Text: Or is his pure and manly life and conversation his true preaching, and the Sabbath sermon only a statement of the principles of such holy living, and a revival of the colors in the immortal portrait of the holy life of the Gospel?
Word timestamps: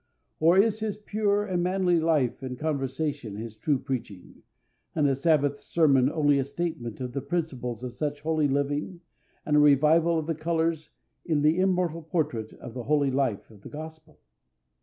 Or 0.39 0.57
is 0.57 0.79
his 0.79 0.97
pure 0.97 1.45
and 1.45 1.61
manly 1.61 1.99
life 1.99 2.41
and 2.41 2.57
conversation 2.57 3.35
his 3.35 3.55
true 3.55 3.77
preaching, 3.77 4.41
and 4.95 5.07
the 5.07 5.15
Sabbath 5.15 5.61
sermon 5.61 6.09
only 6.11 6.39
a 6.39 6.43
statement 6.43 6.99
of 6.99 7.13
the 7.13 7.21
principles 7.21 7.83
of 7.83 7.93
such 7.93 8.21
holy 8.21 8.47
living, 8.47 9.01
and 9.45 9.55
a 9.55 9.59
revival 9.59 10.17
of 10.17 10.25
the 10.25 10.33
colors 10.33 10.89
in 11.23 11.43
the 11.43 11.59
immortal 11.59 12.01
portrait 12.01 12.51
of 12.53 12.73
the 12.73 12.85
holy 12.85 13.11
life 13.11 13.51
of 13.51 13.61
the 13.61 13.69
Gospel? 13.69 14.19